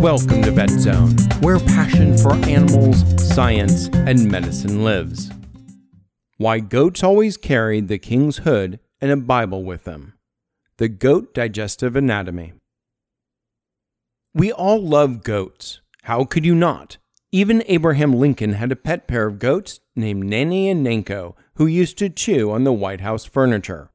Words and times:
Welcome 0.00 0.40
to 0.44 0.50
Vet 0.50 0.70
Zone, 0.70 1.14
where 1.42 1.58
passion 1.58 2.16
for 2.16 2.32
animals, 2.32 3.04
science, 3.34 3.90
and 3.92 4.30
medicine 4.30 4.82
lives. 4.82 5.30
Why 6.38 6.60
goats 6.60 7.02
always 7.02 7.36
carry 7.36 7.82
the 7.82 7.98
king's 7.98 8.38
hood 8.38 8.80
and 9.02 9.10
a 9.10 9.16
Bible 9.18 9.62
with 9.62 9.84
them. 9.84 10.14
The 10.78 10.88
Goat 10.88 11.34
Digestive 11.34 11.96
Anatomy. 11.96 12.54
We 14.32 14.50
all 14.50 14.82
love 14.82 15.22
goats. 15.22 15.82
How 16.04 16.24
could 16.24 16.46
you 16.46 16.54
not? 16.54 16.96
Even 17.30 17.62
Abraham 17.66 18.14
Lincoln 18.14 18.54
had 18.54 18.72
a 18.72 18.76
pet 18.76 19.06
pair 19.06 19.26
of 19.26 19.38
goats 19.38 19.80
named 19.94 20.24
Nanny 20.24 20.70
and 20.70 20.84
Nanko 20.84 21.34
who 21.56 21.66
used 21.66 21.98
to 21.98 22.08
chew 22.08 22.50
on 22.52 22.64
the 22.64 22.72
White 22.72 23.02
House 23.02 23.26
furniture. 23.26 23.90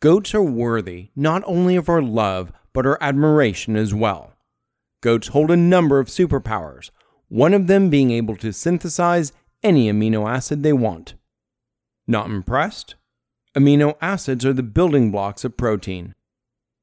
Goats 0.00 0.32
are 0.32 0.42
worthy 0.42 1.10
not 1.16 1.42
only 1.44 1.74
of 1.74 1.88
our 1.88 2.02
love, 2.02 2.52
but 2.72 2.86
our 2.86 2.98
admiration 3.00 3.74
as 3.74 3.92
well. 3.92 4.33
Goats 5.04 5.28
hold 5.28 5.50
a 5.50 5.56
number 5.58 5.98
of 5.98 6.06
superpowers, 6.06 6.88
one 7.28 7.52
of 7.52 7.66
them 7.66 7.90
being 7.90 8.10
able 8.10 8.36
to 8.36 8.54
synthesize 8.54 9.34
any 9.62 9.92
amino 9.92 10.26
acid 10.26 10.62
they 10.62 10.72
want. 10.72 11.12
Not 12.06 12.30
impressed? 12.30 12.94
Amino 13.54 13.96
acids 14.00 14.46
are 14.46 14.54
the 14.54 14.62
building 14.62 15.10
blocks 15.10 15.44
of 15.44 15.58
protein. 15.58 16.14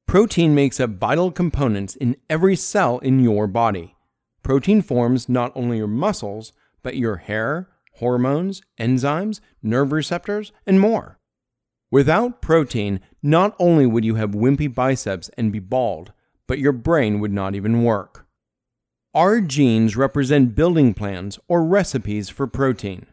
Protein 0.06 0.54
makes 0.54 0.78
up 0.78 1.00
vital 1.00 1.32
components 1.32 1.96
in 1.96 2.14
every 2.30 2.54
cell 2.54 3.00
in 3.00 3.18
your 3.18 3.48
body. 3.48 3.96
Protein 4.44 4.82
forms 4.82 5.28
not 5.28 5.50
only 5.56 5.78
your 5.78 5.88
muscles, 5.88 6.52
but 6.84 6.96
your 6.96 7.16
hair, 7.16 7.70
hormones, 7.94 8.62
enzymes, 8.78 9.40
nerve 9.64 9.90
receptors, 9.90 10.52
and 10.64 10.78
more. 10.78 11.18
Without 11.90 12.40
protein, 12.40 13.00
not 13.20 13.56
only 13.58 13.84
would 13.84 14.04
you 14.04 14.14
have 14.14 14.30
wimpy 14.30 14.72
biceps 14.72 15.28
and 15.36 15.50
be 15.50 15.58
bald, 15.58 16.12
but 16.46 16.58
your 16.58 16.72
brain 16.72 17.20
would 17.20 17.32
not 17.32 17.54
even 17.54 17.84
work. 17.84 18.26
Our 19.14 19.40
genes 19.42 19.96
represent 19.96 20.54
building 20.54 20.94
plans 20.94 21.38
or 21.46 21.64
recipes 21.64 22.30
for 22.30 22.46
protein. 22.46 23.06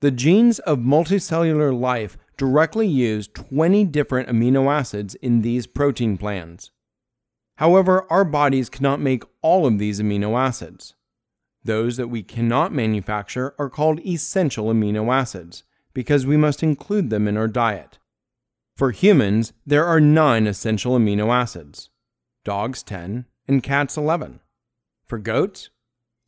The 0.00 0.12
genes 0.12 0.60
of 0.60 0.78
multicellular 0.78 1.76
life 1.76 2.16
directly 2.36 2.86
use 2.86 3.26
20 3.28 3.84
different 3.86 4.28
amino 4.28 4.70
acids 4.70 5.16
in 5.16 5.42
these 5.42 5.66
protein 5.66 6.16
plans. 6.16 6.70
However, 7.56 8.06
our 8.10 8.24
bodies 8.24 8.68
cannot 8.68 9.00
make 9.00 9.24
all 9.42 9.66
of 9.66 9.78
these 9.78 10.00
amino 10.00 10.38
acids. 10.38 10.94
Those 11.64 11.96
that 11.96 12.08
we 12.08 12.22
cannot 12.22 12.72
manufacture 12.72 13.54
are 13.58 13.70
called 13.70 13.98
essential 14.06 14.66
amino 14.66 15.12
acids 15.12 15.64
because 15.92 16.24
we 16.24 16.36
must 16.36 16.62
include 16.62 17.10
them 17.10 17.26
in 17.26 17.36
our 17.36 17.48
diet. 17.48 17.98
For 18.76 18.92
humans, 18.92 19.54
there 19.66 19.86
are 19.86 20.00
nine 20.00 20.46
essential 20.46 20.96
amino 20.96 21.34
acids 21.34 21.88
dogs 22.46 22.84
10, 22.84 23.24
and 23.48 23.60
cats 23.60 23.96
11. 23.96 24.38
For 25.04 25.18
goats, 25.18 25.70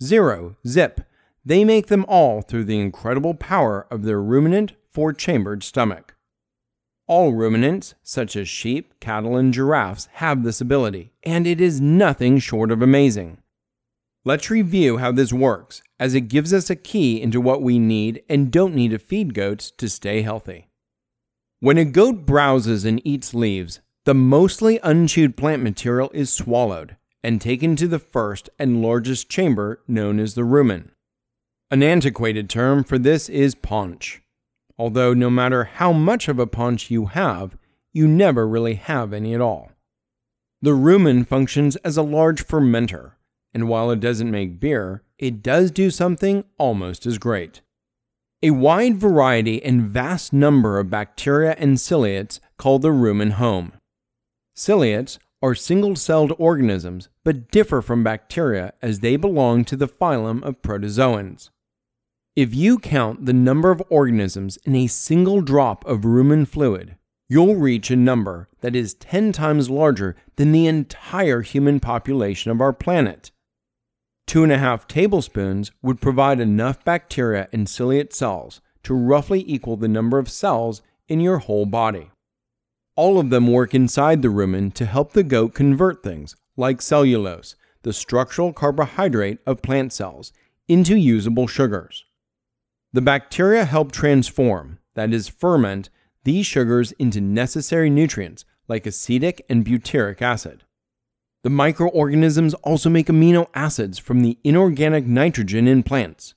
0, 0.02 0.56
zip. 0.66 1.02
They 1.44 1.64
make 1.64 1.86
them 1.86 2.04
all 2.08 2.42
through 2.42 2.64
the 2.64 2.80
incredible 2.80 3.34
power 3.34 3.86
of 3.88 4.02
their 4.02 4.20
ruminant 4.20 4.72
four 4.90 5.12
chambered 5.12 5.62
stomach. 5.62 6.16
All 7.06 7.34
ruminants, 7.34 7.94
such 8.02 8.34
as 8.34 8.48
sheep, 8.48 8.98
cattle, 8.98 9.36
and 9.36 9.54
giraffes, 9.54 10.08
have 10.14 10.42
this 10.42 10.60
ability, 10.60 11.12
and 11.22 11.46
it 11.46 11.60
is 11.60 11.80
nothing 11.80 12.40
short 12.40 12.72
of 12.72 12.82
amazing. 12.82 13.38
Let's 14.24 14.50
review 14.50 14.96
how 14.96 15.12
this 15.12 15.32
works, 15.32 15.82
as 16.00 16.14
it 16.14 16.22
gives 16.22 16.52
us 16.52 16.68
a 16.68 16.74
key 16.74 17.22
into 17.22 17.40
what 17.40 17.62
we 17.62 17.78
need 17.78 18.24
and 18.28 18.50
don't 18.50 18.74
need 18.74 18.90
to 18.90 18.98
feed 18.98 19.34
goats 19.34 19.70
to 19.70 19.88
stay 19.88 20.22
healthy. 20.22 20.68
When 21.60 21.78
a 21.78 21.84
goat 21.84 22.26
browses 22.26 22.84
and 22.84 23.00
eats 23.06 23.34
leaves, 23.34 23.80
the 24.08 24.14
mostly 24.14 24.80
unchewed 24.80 25.36
plant 25.36 25.62
material 25.62 26.10
is 26.14 26.32
swallowed 26.32 26.96
and 27.22 27.42
taken 27.42 27.76
to 27.76 27.86
the 27.86 27.98
first 27.98 28.48
and 28.58 28.80
largest 28.80 29.28
chamber 29.28 29.82
known 29.86 30.18
as 30.18 30.32
the 30.32 30.40
rumen. 30.40 30.88
An 31.70 31.82
antiquated 31.82 32.48
term 32.48 32.84
for 32.84 32.98
this 32.98 33.28
is 33.28 33.54
paunch, 33.54 34.22
although 34.78 35.12
no 35.12 35.28
matter 35.28 35.64
how 35.64 35.92
much 35.92 36.26
of 36.26 36.38
a 36.38 36.46
paunch 36.46 36.90
you 36.90 37.04
have, 37.04 37.58
you 37.92 38.08
never 38.08 38.48
really 38.48 38.76
have 38.76 39.12
any 39.12 39.34
at 39.34 39.42
all. 39.42 39.72
The 40.62 40.70
rumen 40.70 41.26
functions 41.26 41.76
as 41.84 41.98
a 41.98 42.02
large 42.02 42.46
fermenter, 42.46 43.12
and 43.52 43.68
while 43.68 43.90
it 43.90 44.00
doesn't 44.00 44.30
make 44.30 44.58
beer, 44.58 45.02
it 45.18 45.42
does 45.42 45.70
do 45.70 45.90
something 45.90 46.44
almost 46.56 47.04
as 47.04 47.18
great. 47.18 47.60
A 48.42 48.52
wide 48.52 48.96
variety 48.96 49.62
and 49.62 49.82
vast 49.82 50.32
number 50.32 50.78
of 50.78 50.88
bacteria 50.88 51.54
and 51.58 51.78
ciliates 51.78 52.40
call 52.56 52.78
the 52.78 52.88
rumen 52.88 53.32
home. 53.32 53.72
Ciliates 54.58 55.20
are 55.40 55.54
single 55.54 55.94
celled 55.94 56.32
organisms 56.36 57.08
but 57.22 57.48
differ 57.48 57.80
from 57.80 58.02
bacteria 58.02 58.72
as 58.82 58.98
they 58.98 59.14
belong 59.14 59.64
to 59.64 59.76
the 59.76 59.86
phylum 59.86 60.42
of 60.42 60.62
protozoans. 60.62 61.50
If 62.34 62.56
you 62.56 62.80
count 62.80 63.24
the 63.24 63.32
number 63.32 63.70
of 63.70 63.80
organisms 63.88 64.56
in 64.64 64.74
a 64.74 64.88
single 64.88 65.42
drop 65.42 65.84
of 65.86 66.00
rumen 66.00 66.44
fluid, 66.44 66.96
you'll 67.28 67.54
reach 67.54 67.88
a 67.92 67.94
number 67.94 68.48
that 68.60 68.74
is 68.74 68.94
10 68.94 69.30
times 69.30 69.70
larger 69.70 70.16
than 70.34 70.50
the 70.50 70.66
entire 70.66 71.42
human 71.42 71.78
population 71.78 72.50
of 72.50 72.60
our 72.60 72.72
planet. 72.72 73.30
Two 74.26 74.42
and 74.42 74.50
a 74.50 74.58
half 74.58 74.88
tablespoons 74.88 75.70
would 75.82 76.00
provide 76.00 76.40
enough 76.40 76.84
bacteria 76.84 77.48
and 77.52 77.68
ciliate 77.68 78.12
cells 78.12 78.60
to 78.82 78.92
roughly 78.92 79.44
equal 79.46 79.76
the 79.76 79.86
number 79.86 80.18
of 80.18 80.28
cells 80.28 80.82
in 81.06 81.20
your 81.20 81.38
whole 81.38 81.64
body. 81.64 82.10
All 82.98 83.20
of 83.20 83.30
them 83.30 83.46
work 83.46 83.76
inside 83.76 84.22
the 84.22 84.28
rumen 84.28 84.74
to 84.74 84.84
help 84.84 85.12
the 85.12 85.22
goat 85.22 85.54
convert 85.54 86.02
things, 86.02 86.34
like 86.56 86.82
cellulose, 86.82 87.54
the 87.82 87.92
structural 87.92 88.52
carbohydrate 88.52 89.38
of 89.46 89.62
plant 89.62 89.92
cells, 89.92 90.32
into 90.66 90.96
usable 90.96 91.46
sugars. 91.46 92.04
The 92.92 93.00
bacteria 93.00 93.66
help 93.66 93.92
transform, 93.92 94.80
that 94.94 95.14
is, 95.14 95.28
ferment, 95.28 95.90
these 96.24 96.44
sugars 96.44 96.90
into 96.98 97.20
necessary 97.20 97.88
nutrients 97.88 98.44
like 98.66 98.84
acetic 98.84 99.46
and 99.48 99.64
butyric 99.64 100.20
acid. 100.20 100.64
The 101.44 101.50
microorganisms 101.50 102.52
also 102.54 102.90
make 102.90 103.06
amino 103.06 103.46
acids 103.54 104.00
from 104.00 104.22
the 104.22 104.38
inorganic 104.42 105.06
nitrogen 105.06 105.68
in 105.68 105.84
plants. 105.84 106.34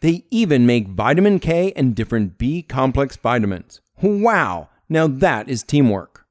They 0.00 0.26
even 0.30 0.66
make 0.66 0.88
vitamin 0.88 1.40
K 1.40 1.72
and 1.74 1.96
different 1.96 2.36
B 2.36 2.60
complex 2.60 3.16
vitamins. 3.16 3.80
Wow! 4.02 4.68
Now 4.88 5.06
that 5.06 5.48
is 5.48 5.62
teamwork. 5.62 6.26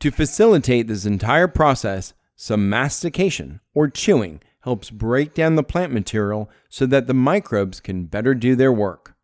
To 0.00 0.10
facilitate 0.10 0.86
this 0.86 1.04
entire 1.04 1.48
process, 1.48 2.14
some 2.36 2.68
mastication 2.68 3.60
or 3.74 3.88
chewing 3.88 4.40
helps 4.60 4.90
break 4.90 5.34
down 5.34 5.56
the 5.56 5.62
plant 5.62 5.92
material 5.92 6.50
so 6.68 6.86
that 6.86 7.06
the 7.06 7.14
microbes 7.14 7.80
can 7.80 8.04
better 8.04 8.34
do 8.34 8.54
their 8.54 8.72
work. 8.72 9.14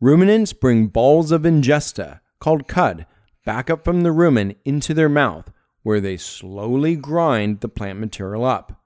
Ruminants 0.00 0.52
bring 0.52 0.86
balls 0.86 1.32
of 1.32 1.42
ingesta, 1.42 2.20
called 2.38 2.68
cud, 2.68 3.06
back 3.44 3.70
up 3.70 3.82
from 3.82 4.02
the 4.02 4.10
rumen 4.10 4.56
into 4.64 4.94
their 4.94 5.08
mouth, 5.08 5.50
where 5.82 6.00
they 6.00 6.16
slowly 6.16 6.96
grind 6.96 7.60
the 7.60 7.68
plant 7.68 7.98
material 7.98 8.44
up. 8.44 8.82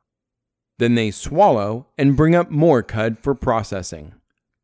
Then 0.79 0.95
they 0.95 1.11
swallow 1.11 1.89
and 1.99 2.17
bring 2.17 2.35
up 2.35 2.51
more 2.51 2.83
cud 2.83 3.19
for 3.19 3.35
processing. 3.35 4.15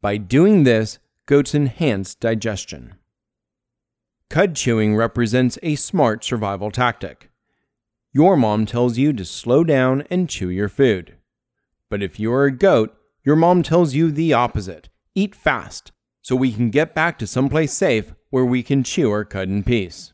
By 0.01 0.17
doing 0.17 0.65
this, 0.65 0.99
goats 1.27 1.55
enhance 1.55 2.15
digestion. 2.15 2.98
Cud 4.31 4.55
chewing 4.55 4.95
represents 4.95 5.59
a 5.63 5.75
smart 5.75 6.23
survival 6.23 6.71
tactic. 6.71 7.31
Your 8.13 8.37
mom 8.37 8.67
tells 8.67 8.99
you 8.99 9.15
to 9.15 9.25
slow 9.25 9.65
down 9.65 10.05
and 10.11 10.29
chew 10.29 10.51
your 10.51 10.69
food. 10.69 11.17
But 11.89 12.03
if 12.03 12.21
you're 12.21 12.45
a 12.45 12.53
goat, 12.53 12.95
your 13.25 13.37
mom 13.37 13.63
tells 13.63 13.95
you 13.95 14.11
the 14.11 14.35
opposite 14.35 14.91
eat 15.15 15.35
fast, 15.35 15.93
so 16.21 16.37
we 16.37 16.53
can 16.53 16.69
get 16.69 16.95
back 16.95 17.19
to 17.19 17.27
someplace 17.27 17.73
safe 17.73 18.13
where 18.29 18.45
we 18.45 18.63
can 18.63 18.85
chew 18.85 19.11
our 19.11 19.25
cud 19.25 19.49
in 19.49 19.65
peace. 19.65 20.13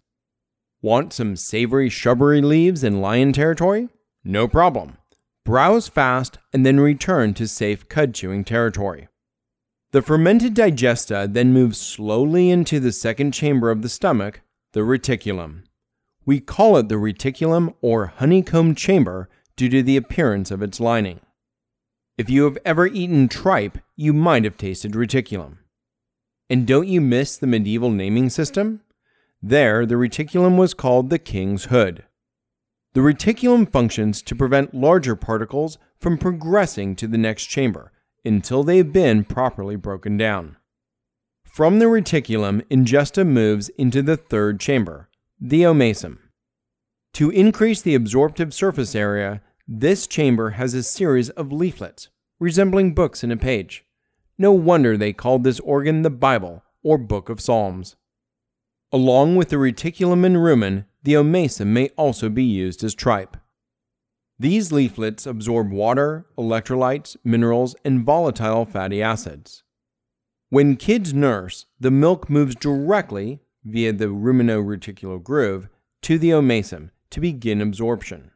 Want 0.81 1.13
some 1.13 1.35
savory 1.35 1.89
shrubbery 1.89 2.41
leaves 2.41 2.85
in 2.85 3.01
lion 3.01 3.33
territory? 3.33 3.89
No 4.23 4.47
problem. 4.47 4.97
Browse 5.45 5.89
fast 5.89 6.39
and 6.53 6.65
then 6.65 6.79
return 6.79 7.35
to 7.35 7.49
safe 7.49 7.89
cud 7.89 8.15
chewing 8.15 8.45
territory. 8.45 9.09
The 9.95 10.03
fermented 10.03 10.55
digesta 10.55 11.33
then 11.33 11.53
moves 11.53 11.81
slowly 11.81 12.51
into 12.51 12.81
the 12.81 12.91
second 12.91 13.31
chamber 13.31 13.71
of 13.71 13.83
the 13.83 13.89
stomach, 13.89 14.41
the 14.73 14.81
reticulum. 14.81 15.63
We 16.27 16.41
call 16.41 16.77
it 16.79 16.89
the 16.89 16.97
reticulum 16.97 17.75
or 17.81 18.07
honeycomb 18.07 18.75
chamber 18.75 19.29
due 19.55 19.69
to 19.69 19.85
the 19.85 19.97
appearance 19.97 20.51
of 20.51 20.63
its 20.63 20.81
lining. 20.81 21.21
If 22.19 22.29
you 22.29 22.43
have 22.43 22.59
ever 22.65 22.89
eaten 22.89 23.29
tripe, 23.29 23.79
you 23.95 24.13
might 24.13 24.43
have 24.43 24.57
tasted 24.57 24.95
reticulum. 24.95 25.59
And 26.51 26.67
don't 26.67 26.89
you 26.89 27.01
miss 27.01 27.37
the 27.37 27.47
medieval 27.47 27.91
naming 27.91 28.31
system? 28.31 28.81
There, 29.41 29.87
the 29.87 29.95
reticulum 29.95 30.57
was 30.57 30.75
called 30.75 31.09
the 31.09 31.21
king's 31.21 31.67
hood. 31.67 32.03
The 32.95 33.01
reticulum 33.01 33.71
functions 33.71 34.23
to 34.23 34.35
prevent 34.35 34.75
larger 34.75 35.15
particles 35.15 35.79
from 36.01 36.19
progressing 36.19 36.97
to 36.97 37.07
the 37.07 37.17
next 37.17 37.47
chamber, 37.47 37.93
until 38.25 38.63
they've 38.63 38.93
been 38.93 39.25
properly 39.25 39.77
broken 39.77 40.17
down. 40.17 40.57
From 41.45 41.79
the 41.79 41.87
reticulum, 41.87 42.63
ingesta 42.69 43.25
moves 43.27 43.69
into 43.71 44.03
the 44.03 44.17
third 44.17 44.59
chamber, 44.59 45.09
the 45.41 45.63
omasum. 45.63 46.19
To 47.15 47.31
increase 47.31 47.81
the 47.81 47.95
absorptive 47.95 48.53
surface 48.53 48.95
area, 48.95 49.41
This 49.67 50.07
chamber 50.07 50.51
has 50.51 50.75
a 50.75 50.83
series 50.83 51.31
of 51.31 51.51
leaflets, 51.51 52.11
resembling 52.39 52.93
books 52.93 53.25
in 53.25 53.33
a 53.33 53.37
page. 53.37 53.87
No 54.37 54.53
wonder 54.53 54.95
they 54.95 55.15
called 55.15 55.43
this 55.43 55.59
organ 55.61 56.03
the 56.03 56.11
Bible 56.11 56.63
or 56.83 56.99
Book 56.99 57.31
of 57.31 57.41
Psalms. 57.41 57.97
Along 58.93 59.37
with 59.37 59.49
the 59.49 59.57
reticulum 59.57 60.23
and 60.25 60.37
rumen, 60.37 60.85
the 61.03 61.15
omasum 61.15 61.69
may 61.69 61.89
also 61.97 62.29
be 62.29 62.45
used 62.45 62.85
as 62.85 62.95
tripe. 62.95 63.39
These 64.45 64.71
leaflets 64.73 65.25
absorb 65.25 65.73
water, 65.73 66.27
electrolytes, 66.37 67.17
minerals, 67.25 67.75
and 67.83 68.05
volatile 68.05 68.67
fatty 68.67 69.03
acids. 69.03 69.63
When 70.51 70.77
kids 70.77 71.15
nurse, 71.15 71.65
the 71.81 71.91
milk 71.91 72.29
moves 72.29 72.55
directly 72.55 73.41
via 73.65 73.95
the 73.95 74.09
rumenoreticular 74.09 75.23
groove 75.23 75.71
to 76.03 76.19
the 76.19 76.29
omasum 76.29 76.91
to 77.09 77.23
begin 77.23 77.63
absorption. 77.63 78.33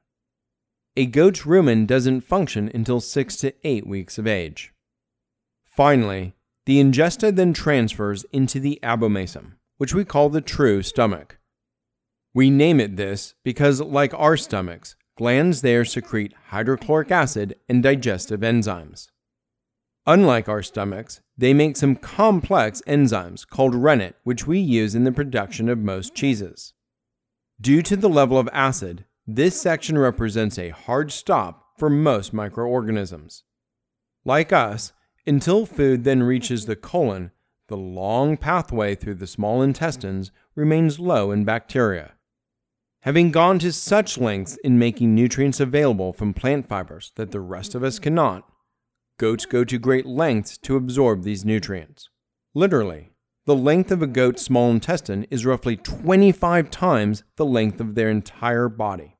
A 0.96 1.04
goat's 1.04 1.42
rumen 1.42 1.86
doesn't 1.86 2.22
function 2.22 2.70
until 2.72 3.00
6 3.00 3.36
to 3.36 3.52
8 3.62 3.86
weeks 3.86 4.16
of 4.16 4.26
age. 4.26 4.72
Finally, 5.66 6.34
the 6.64 6.82
ingesta 6.82 7.36
then 7.36 7.52
transfers 7.52 8.24
into 8.32 8.58
the 8.58 8.80
abomasum, 8.82 9.56
which 9.76 9.92
we 9.92 10.06
call 10.06 10.30
the 10.30 10.40
true 10.40 10.82
stomach. 10.82 11.38
We 12.32 12.48
name 12.48 12.80
it 12.80 12.96
this 12.96 13.34
because, 13.44 13.82
like 13.82 14.14
our 14.14 14.38
stomachs, 14.38 14.96
glands 15.18 15.62
there 15.62 15.84
secrete 15.84 16.32
hydrochloric 16.50 17.10
acid 17.10 17.56
and 17.68 17.82
digestive 17.82 18.38
enzymes. 18.38 19.08
Unlike 20.06 20.48
our 20.48 20.62
stomachs, 20.62 21.20
they 21.36 21.52
make 21.52 21.76
some 21.76 21.96
complex 21.96 22.80
enzymes 22.86 23.44
called 23.44 23.74
rennet, 23.74 24.14
which 24.22 24.46
we 24.46 24.60
use 24.60 24.94
in 24.94 25.02
the 25.02 25.10
production 25.10 25.68
of 25.68 25.76
most 25.76 26.14
cheeses. 26.14 26.72
Due 27.60 27.82
to 27.82 27.96
the 27.96 28.08
level 28.08 28.38
of 28.38 28.48
acid, 28.52 29.06
this 29.26 29.60
section 29.60 29.98
represents 29.98 30.56
a 30.56 30.68
hard 30.68 31.10
stop 31.10 31.76
for 31.76 31.90
most 31.90 32.32
microorganisms. 32.32 33.42
Like 34.24 34.52
us, 34.52 34.92
until 35.26 35.66
food 35.66 36.04
then 36.04 36.22
reaches 36.22 36.66
the 36.66 36.76
colon, 36.76 37.32
the 37.66 37.76
long 37.76 38.36
pathway 38.36 38.94
through 38.94 39.16
the 39.16 39.26
small 39.26 39.62
intestines 39.62 40.30
remains 40.54 41.00
low 41.00 41.32
in 41.32 41.44
bacteria. 41.44 42.12
Having 43.02 43.30
gone 43.30 43.58
to 43.60 43.72
such 43.72 44.18
lengths 44.18 44.56
in 44.64 44.78
making 44.78 45.14
nutrients 45.14 45.60
available 45.60 46.12
from 46.12 46.34
plant 46.34 46.68
fibers 46.68 47.12
that 47.14 47.30
the 47.30 47.40
rest 47.40 47.74
of 47.74 47.84
us 47.84 47.98
cannot, 48.00 48.44
goats 49.18 49.46
go 49.46 49.64
to 49.64 49.78
great 49.78 50.04
lengths 50.04 50.58
to 50.58 50.76
absorb 50.76 51.22
these 51.22 51.44
nutrients. 51.44 52.08
Literally, 52.54 53.12
the 53.46 53.54
length 53.54 53.92
of 53.92 54.02
a 54.02 54.06
goat's 54.06 54.42
small 54.42 54.70
intestine 54.70 55.26
is 55.30 55.46
roughly 55.46 55.76
25 55.76 56.70
times 56.70 57.22
the 57.36 57.46
length 57.46 57.80
of 57.80 57.94
their 57.94 58.10
entire 58.10 58.68
body. 58.68 59.16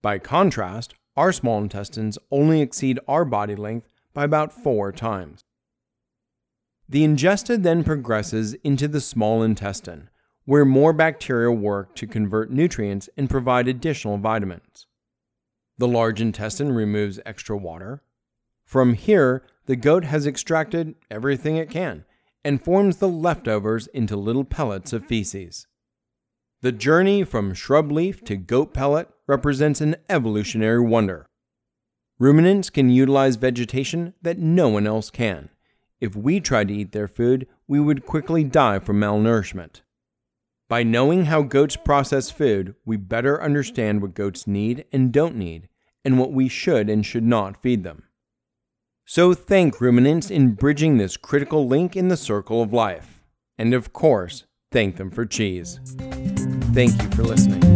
By 0.00 0.18
contrast, 0.18 0.94
our 1.16 1.32
small 1.32 1.60
intestines 1.60 2.18
only 2.30 2.60
exceed 2.60 2.98
our 3.06 3.24
body 3.24 3.56
length 3.56 3.88
by 4.14 4.24
about 4.24 4.52
four 4.52 4.92
times. 4.92 5.42
The 6.88 7.04
ingesta 7.04 7.62
then 7.62 7.84
progresses 7.84 8.54
into 8.64 8.86
the 8.88 9.00
small 9.00 9.42
intestine, 9.42 10.08
where 10.44 10.64
more 10.64 10.92
bacteria 10.92 11.50
work 11.50 11.94
to 11.94 12.06
convert 12.06 12.50
nutrients 12.50 13.08
and 13.16 13.30
provide 13.30 13.68
additional 13.68 14.18
vitamins. 14.18 14.86
The 15.78 15.88
large 15.88 16.20
intestine 16.20 16.72
removes 16.72 17.20
extra 17.24 17.56
water. 17.56 18.02
From 18.64 18.94
here, 18.94 19.44
the 19.66 19.76
goat 19.76 20.04
has 20.04 20.26
extracted 20.26 20.94
everything 21.10 21.56
it 21.56 21.70
can 21.70 22.04
and 22.44 22.62
forms 22.62 22.96
the 22.96 23.08
leftovers 23.08 23.86
into 23.88 24.16
little 24.16 24.44
pellets 24.44 24.92
of 24.92 25.06
feces. 25.06 25.66
The 26.60 26.72
journey 26.72 27.24
from 27.24 27.54
shrub 27.54 27.90
leaf 27.90 28.22
to 28.24 28.36
goat 28.36 28.74
pellet 28.74 29.08
represents 29.26 29.80
an 29.80 29.96
evolutionary 30.08 30.80
wonder. 30.80 31.26
Ruminants 32.18 32.70
can 32.70 32.90
utilize 32.90 33.36
vegetation 33.36 34.14
that 34.22 34.38
no 34.38 34.68
one 34.68 34.86
else 34.86 35.10
can. 35.10 35.48
If 36.00 36.14
we 36.14 36.40
tried 36.40 36.68
to 36.68 36.74
eat 36.74 36.92
their 36.92 37.08
food, 37.08 37.46
we 37.66 37.80
would 37.80 38.06
quickly 38.06 38.44
die 38.44 38.78
from 38.78 39.00
malnourishment. 39.00 39.80
By 40.72 40.84
knowing 40.84 41.26
how 41.26 41.42
goats 41.42 41.76
process 41.76 42.30
food, 42.30 42.76
we 42.86 42.96
better 42.96 43.42
understand 43.42 44.00
what 44.00 44.14
goats 44.14 44.46
need 44.46 44.86
and 44.90 45.12
don't 45.12 45.36
need, 45.36 45.68
and 46.02 46.18
what 46.18 46.32
we 46.32 46.48
should 46.48 46.88
and 46.88 47.04
should 47.04 47.24
not 47.24 47.60
feed 47.60 47.84
them. 47.84 48.04
So 49.04 49.34
thank 49.34 49.82
ruminants 49.82 50.30
in 50.30 50.54
bridging 50.54 50.96
this 50.96 51.18
critical 51.18 51.68
link 51.68 51.94
in 51.94 52.08
the 52.08 52.16
circle 52.16 52.62
of 52.62 52.72
life. 52.72 53.20
And 53.58 53.74
of 53.74 53.92
course, 53.92 54.44
thank 54.70 54.96
them 54.96 55.10
for 55.10 55.26
cheese. 55.26 55.78
Thank 56.72 57.02
you 57.02 57.10
for 57.10 57.22
listening. 57.22 57.71